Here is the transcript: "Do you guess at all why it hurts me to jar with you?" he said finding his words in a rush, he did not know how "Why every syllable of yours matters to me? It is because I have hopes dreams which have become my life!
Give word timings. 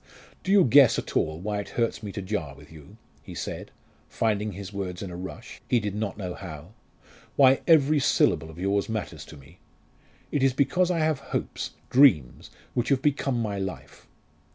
"Do 0.41 0.51
you 0.51 0.63
guess 0.63 0.97
at 0.97 1.15
all 1.15 1.39
why 1.39 1.59
it 1.59 1.69
hurts 1.77 2.01
me 2.01 2.11
to 2.13 2.23
jar 2.23 2.55
with 2.55 2.71
you?" 2.71 2.97
he 3.21 3.35
said 3.35 3.69
finding 4.09 4.53
his 4.53 4.73
words 4.73 5.03
in 5.03 5.11
a 5.11 5.15
rush, 5.15 5.61
he 5.69 5.79
did 5.79 5.93
not 5.93 6.17
know 6.17 6.33
how 6.33 6.73
"Why 7.35 7.61
every 7.67 7.99
syllable 7.99 8.49
of 8.49 8.57
yours 8.57 8.89
matters 8.89 9.23
to 9.25 9.37
me? 9.37 9.59
It 10.31 10.41
is 10.41 10.53
because 10.53 10.89
I 10.89 10.97
have 11.01 11.19
hopes 11.37 11.73
dreams 11.91 12.49
which 12.73 12.89
have 12.89 13.03
become 13.03 13.39
my 13.39 13.59
life! 13.59 14.07